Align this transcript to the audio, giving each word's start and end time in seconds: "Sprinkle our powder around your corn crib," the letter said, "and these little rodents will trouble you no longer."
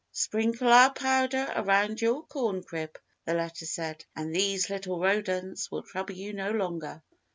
"Sprinkle 0.13 0.69
our 0.69 0.91
powder 0.91 1.47
around 1.55 2.01
your 2.01 2.23
corn 2.25 2.63
crib," 2.63 2.97
the 3.25 3.35
letter 3.35 3.67
said, 3.67 4.03
"and 4.15 4.33
these 4.33 4.67
little 4.67 4.99
rodents 4.99 5.69
will 5.69 5.83
trouble 5.83 6.15
you 6.15 6.33
no 6.33 6.49
longer." 6.49 7.03